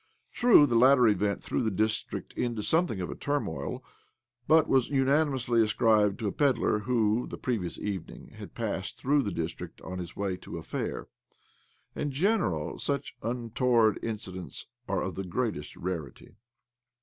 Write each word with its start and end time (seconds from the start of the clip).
True, 0.31 0.65
the 0.65 0.73
latter 0.73 1.07
event 1.07 1.43
threw 1.43 1.61
the 1.61 1.69
district 1.69 2.33
into 2.33 2.63
something 2.63 3.01
of 3.01 3.11
a 3.11 3.15
turmoil, 3.15 3.83
but 4.47 4.67
was 4.67 4.89
unanimously 4.89 5.61
ascribed 5.61 6.17
to 6.17 6.27
a 6.27 6.31
pedlar 6.31 6.79
who, 6.79 7.27
the 7.27 7.37
previous 7.37 7.77
evening, 7.77 8.29
had 8.29 8.55
passed 8.55 8.97
through 8.97 9.21
the 9.21 9.31
«district 9.31 9.79
on 9.81 9.99
his 9.99 10.15
way 10.15 10.37
to 10.37 10.57
a 10.57 10.63
fair. 10.63 11.07
In 11.93 12.09
general, 12.09 12.79
such 12.79 13.15
untoward 13.21 13.99
incidents 14.01 14.65
are 14.89 15.03
of 15.03 15.13
the 15.13 15.23
greatest 15.23 15.75
rarity. 15.75 16.33